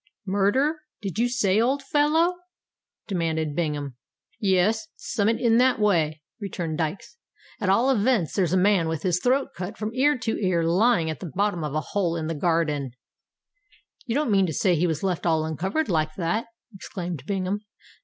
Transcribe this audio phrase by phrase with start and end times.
[0.25, 2.33] "Murder did you say, old fellow?"
[3.07, 3.97] demanded Bingham.
[4.39, 7.17] "Yes—summut in that way," returned Dykes.
[7.59, 11.11] "At all events there's a man with his throat cut from ear to ear lying
[11.11, 12.93] at the bottom of a hole in the garden——"
[14.07, 17.59] "You don't mean to say he was left all uncovered like that?" exclaimed Bingham.